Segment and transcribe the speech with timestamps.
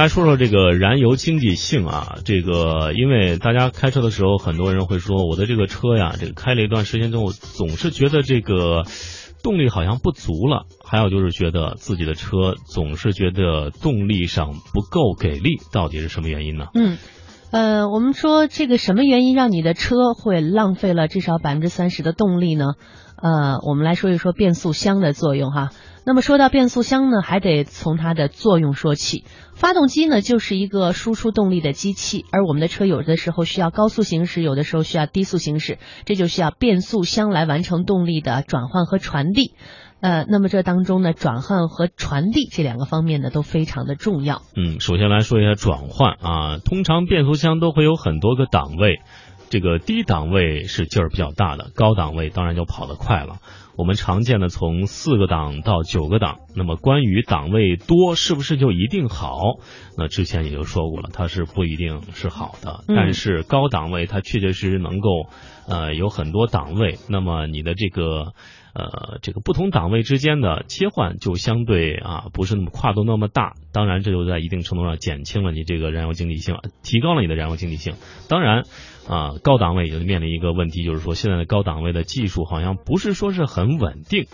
[0.00, 8.84] 来说说这个燃油经济性啊，这个因为大家开车的时候，很多人会说我的这个车呀，这个开了一段时间之后，总是觉得这个
[9.42, 16.68] 动力好像不足了，还有就是觉得自己的车总是觉得动力上不够给力，到底是什么原因呢？
[16.72, 16.96] 嗯。
[17.50, 22.74] 呃，我们说这个什么原因让你的车会浪费了至少百分之三十的动力呢？
[23.20, 25.70] 呃，我们来说一说变速箱的作用哈。
[26.06, 29.24] 那么说到变速箱呢，还得从它的作用说起。
[29.54, 39.54] 发动机呢就是一个输出动力的机器，而我们的车有的时候需要高速行驶，有的时候需要低速行驶，这就需要变速箱来完成动力的转换和传递。
[40.00, 44.40] 呃，那么这当中呢，转换和传递这两个方面呢，都非常的重要。
[44.56, 49.00] 嗯，首先来说一下转换啊，通常变速箱都会有很多个档位，
[49.50, 53.40] 这个低档位是劲儿比较大的，高档位当然就跑得快了。
[53.80, 59.40] 我们常见的从四个档到九个档，那么关于档位多是不是就一定好？
[59.96, 65.30] 那之前也就说过了，它是不一定是好的，但是高档位它确确实实能够
[65.66, 68.34] 呃有很多档位，那么你的这个。
[68.72, 77.94] 呃，这个不同档位之间的切换就相对啊不是那么跨度那么大，当然这就在一定程度上减轻了你这个燃油经济性，提高了你的燃油经济性。
[78.28, 78.62] 当然
[79.08, 84.26] 啊，高档位也就面临一个问题，就是说现在的高档位的技术好像不是说是很很稳定，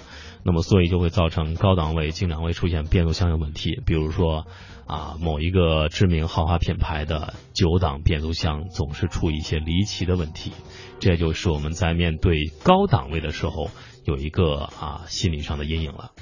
[0.45, 4.47] 那么所以就会造成高档位经常会出现变速箱有问题，比如说
[4.87, 10.53] 啊某一个知名豪华品牌的九档变速箱总是出一些离奇的问题，
[11.01, 13.69] 这就是我们在面对高档位的时候。
[14.07, 16.13] 有一个啊心理上的阴影了。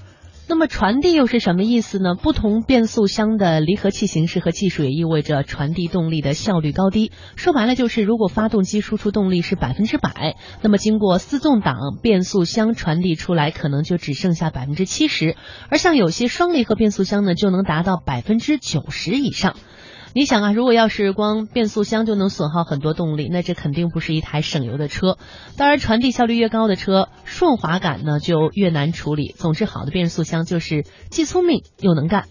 [0.46, 2.14] 那么传递又是什么意思呢？
[2.14, 7.12] 不同变速箱的离合器形式和技术也意味着传递动力的效率高低。
[7.34, 15.34] 说白了就是，如果发动机输出动力是百分之百，那么经过自动挡变速箱传递出来可能就只剩下百分之七十，
[15.70, 19.56] 而像有些双离合变速箱呢，就能达到百分之九十以上。
[20.16, 25.18] 你想啊，如果要是光变速箱就能损耗很多动力，那这肯定不是一台省油的车。
[25.58, 29.34] 当然，传递效率越高的车，顺滑感呢就越难处理。
[29.36, 32.26] 总之，好的变速箱就是既聪明又能干。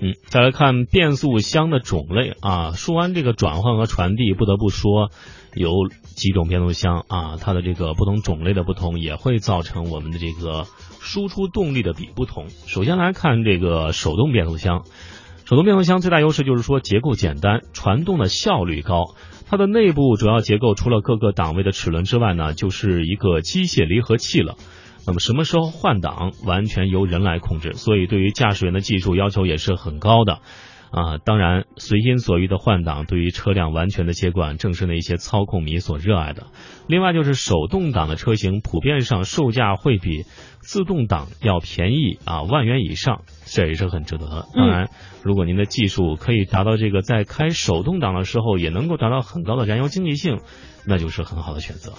[0.00, 5.12] 嗯，再来看变速箱的种类啊，说完这个转换和传递，不得不说
[5.54, 5.70] 有
[6.02, 10.66] 几种变速箱啊，它的这个不同种类的不同，也会造成我们的这个
[10.98, 12.48] 输出动力的比不同。
[12.66, 14.82] 首先来看这个手动变速箱。
[15.50, 19.16] 手动变速箱最大优势就是说结构简单，传动的效率高。
[19.48, 24.54] 它的内部主要结构除了各个档位的齿轮之外呢，就是一个机械离合器了。
[25.08, 30.38] 那么什么时候换挡，完全由人来控制，所以对于驾驶员的技术要求也是很高的。
[30.90, 36.46] 啊，当然，随心所欲的换挡对于车辆完全的接管，正是那些操控迷所热爱的。
[36.88, 40.24] 另外，就是手动挡的车型普遍上售价会比
[40.58, 44.46] 自动挡要便宜啊，万元以上，这也是很值得的。
[44.52, 44.90] 当然，
[45.22, 50.40] 如果您的技术可以达到这个在开手动挡的时候也能够达到很高的燃油经济性，
[50.86, 51.92] 那就是很好的选择。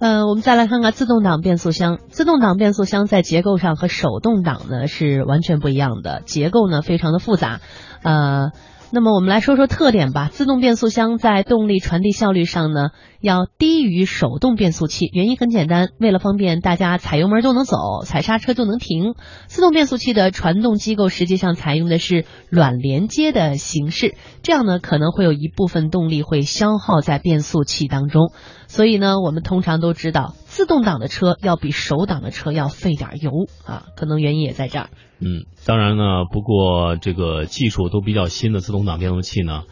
[0.00, 1.98] 嗯，我们再来看看自动挡变速箱。
[2.08, 7.60] 自动挡变速箱在结构上和手动挡呢是完全不一样的，结构呢非常的复杂。
[8.02, 8.52] 呃，
[8.90, 10.30] 那么我们来说说特点吧。
[10.32, 12.88] 自动变速箱在动力传递效率上呢，
[13.20, 15.10] 要低于手动变速器。
[15.12, 17.76] 原因很简单，为了方便大家踩油门就能走，
[18.06, 19.14] 踩刹车就能停。
[19.46, 28.32] 自动变速器的传动机构实际上采用的是软连接的形式，这样呢可能会有一部分动力会消耗在变速器当中。
[28.68, 33.30] 所以呢，我们通常都知道，自动挡的车要比手挡的车要费点油
[33.64, 34.90] 啊，可能原因也在这儿。
[35.20, 39.62] 嗯，当然呢，不过这个技术都比较新的自动挡变速器呢，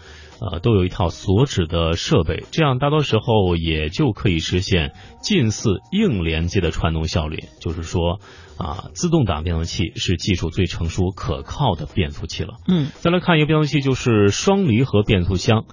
[0.41, 7.47] 呃，都有一套锁止的设备，这样大多时候也就可以实现近似硬连接的传动效率。
[7.61, 8.21] 就是说，
[8.57, 12.59] 啊，自动挡变速器是技术最成熟可靠的变速器了。
[12.69, 15.65] 嗯，再来看一个变速器，就是双离合变速箱。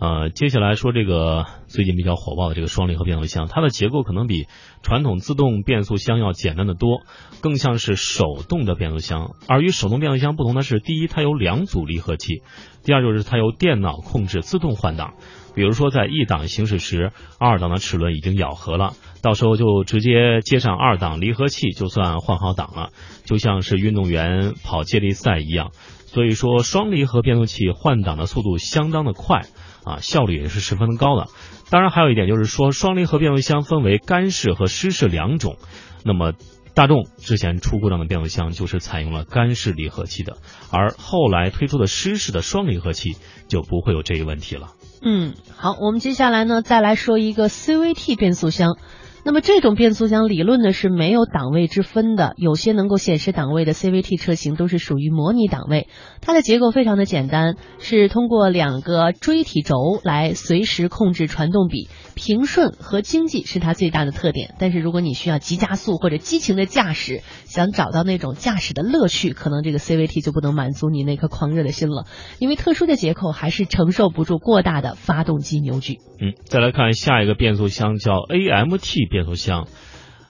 [0.00, 4.46] 呃，接下来说这个最近比较火爆的这个双离合变速箱，它的结构可能比
[4.82, 7.02] 传统自动变速箱要简单的多，
[7.42, 9.32] 更像是手动的变速箱。
[9.46, 12.42] 而与手动变速箱不同的是，第一，它有两组离合器；
[12.82, 15.12] 第二，就是它由电脑控制自动换挡。
[15.54, 22.90] 比如说在一档行驶时，二档的齿轮已经咬合了，到时候就直接接上二档离合器，就算换好档了，
[23.26, 25.72] 就像是运动员跑接力赛一样。
[26.12, 29.42] 所以说，双离合变速器换挡的速度相当的快。
[29.82, 31.28] 啊，效率也是十分的高的。
[31.70, 35.56] 当然，还有一点就是说，双离合变速箱分为干式和湿式两种。
[36.04, 36.34] 那么，
[36.74, 40.36] 大众之前出故障的变速箱就是采用了干式离合器的，
[40.70, 43.16] 而后来推出的湿式的双离合器
[43.48, 44.72] 就不会有这一问题了。
[45.02, 48.76] 嗯，好，我们接下来呢，再来说一个 CVT 变速箱。
[49.22, 55.88] 那么这种变速箱理论呢是没有档位之分的，有些能够显示档位的 CVT 车型都是属于模拟档位。
[56.22, 64.54] 它的结构非常的简单，是通过两个锥体轴来随时控制传动比，平顺和经济是它最大的特点。
[64.58, 72.06] 但是如果你需要急加速或者激情的驾驶，想找到那种驾驶的乐趣，可能这个 CVT 就不能满足你那颗狂热的心了，
[72.38, 75.98] 因为特殊的结构还是承受不住过大的发动机扭矩。
[76.20, 79.09] 嗯，再来看下一个变速箱叫 AMT。
[79.10, 79.66] 变速箱，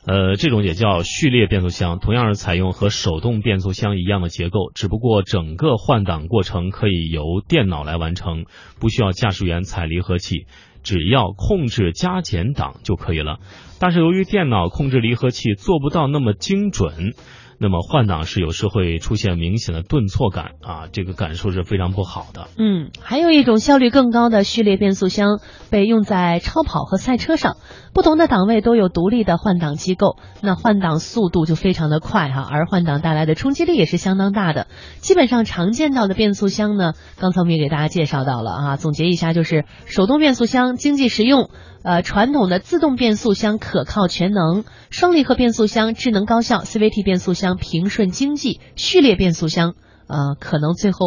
[0.05, 8.47] 呃，这种也叫序列变速箱，同样是采用和手动变速箱一样的结构，只不过整个换挡过程可以由电脑来完成，
[8.81, 10.47] 不需要驾驶员踩离合器，
[10.83, 13.39] 只要控制加减档就可以了。
[13.79, 17.15] 但是由于电脑控制离合器做不到那么精准。
[17.63, 22.49] 那么换挡是有时会出现明显的顿挫感啊，这个感受是非常不好的。
[22.57, 27.59] 嗯，还有一种效率更高的序列变速箱被用在超跑和赛车上，
[27.93, 34.67] 不同的档位都有独立的换挡机构，那换挡速度就非常的快哈，而换挡带来的冲击力也是相当大的。
[35.01, 41.51] 基本上常见到的变速箱呢，刚才我们也给大家介绍到了啊，总结一下就是手动变速箱经济实用。
[41.83, 49.75] 呃，传统的自动变速箱可靠全能，双离合变速箱智能高效，CVT 变速箱平顺经济，序列变速箱
[50.07, 50.99] 呃，可能最后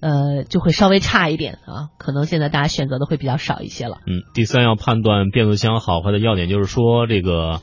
[0.00, 3.98] 呃就会稍微差一点啊，可能现在大家选择的会比较少一些了。
[4.06, 7.60] 嗯，第三要判断变速箱好坏的要点就是说这个。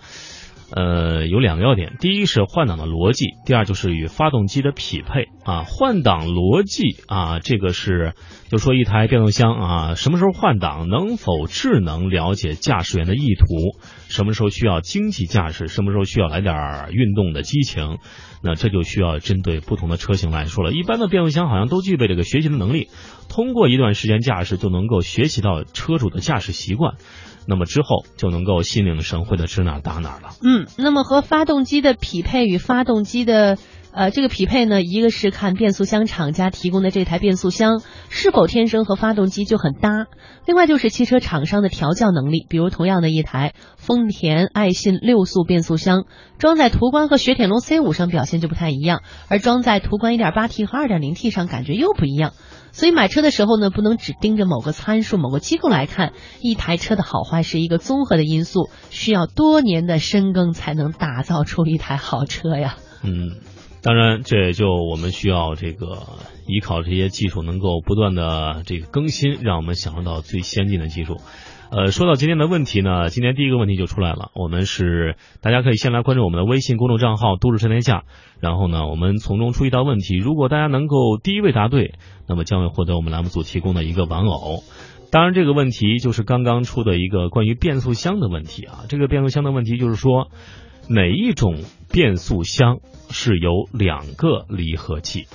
[0.73, 5.63] 呃，有两个要点，第一是换挡的逻辑，第二就是与发动机的匹配啊。
[5.63, 8.13] 换挡逻辑啊，这个是
[8.50, 13.77] 就说一台变速箱啊，什么时候换挡，能否智能了解驾驶员的意图，
[14.07, 16.56] 什么时候需要经济驾驶，什么时候需要来点
[16.91, 17.97] 运动的激情，
[18.41, 20.71] 那这就需要针对不同的车型来说了。
[20.71, 22.88] 一般的变速箱好像都具备这个学习的能力，
[23.29, 26.95] 通过一段时间驾驶就能够学习到车主的驾驶习惯。
[27.47, 30.29] 那么之后就能够心领神会的指哪打哪了。
[30.44, 33.58] 嗯，那么和发动机的匹配与发动机的
[33.94, 40.08] 呃这个匹配呢，一个是看变速箱厂家提供的这台变速箱是否天生和发动机就很搭，
[40.46, 42.46] 另外就是汽车厂商的调教能力。
[42.50, 46.06] 比如同样的一台丰田爱信六速变速箱，
[46.38, 52.34] 装在途观和雪铁龙 C 五上表现就不太一样，而装在途观 1.8T 和 2.0T 上感觉又不一样。
[52.74, 62.78] 所以买车的时候呢，不能只盯着某个参数、某个机构来看，一台车的好坏是一个综合的因素，需要多年的深耕才能打造出一台好车呀。
[63.04, 63.42] 嗯，
[63.83, 65.98] 当然，这也就我们需要这个
[66.48, 71.18] 依靠这些技术能够不断的这个更新，让我们享受到最先进的技术。
[71.72, 74.30] 呃，说到今天的问题呢，今天第一个问题就出来了。
[74.36, 78.04] 我们是大家可以先来关注我们的微信公众账号“都市车天下”，
[78.42, 80.18] 然后呢，我们从中出一道问题。
[80.18, 81.94] 如果大家能够第一位答对，
[82.28, 84.63] 那么将会获得我们栏目组提供的一个玩偶。
[85.12, 88.83] 当然，这个问题就是刚刚出的一个关于变速箱的问题啊。
[88.89, 90.28] 这个变速箱的问题就是说，
[90.89, 91.56] 哪一种
[91.92, 92.80] 变速箱
[93.10, 95.28] 是有两个离合器？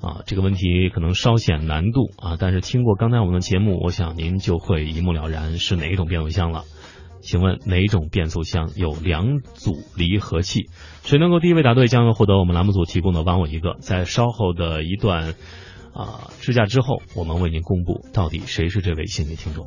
[0.00, 6.64] 啊，这个问题可能稍显难度啊，但是听过刚才我们的节目，我想您就会一目了然是哪一种变速箱了。
[7.22, 10.68] 请问哪种变速箱有两组离合器？
[11.02, 13.74] 谁能够第一位答对，将会获得我们栏目组提供的玩我一个。
[13.80, 15.34] 在稍后的一段
[15.92, 19.66] 啊支架之后，我们为您公布到底谁是这位幸运听众。